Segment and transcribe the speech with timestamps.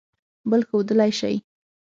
[0.49, 1.35] بل ښودلئ شی